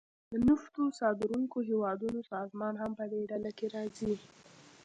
د 0.31 0.33
نفتو 0.47 0.83
صادرونکو 0.99 1.57
هیوادونو 1.69 2.19
سازمان 2.33 2.73
هم 2.81 2.91
پدې 2.99 3.19
ډله 3.31 3.51
کې 3.57 3.67
راځي 3.75 4.13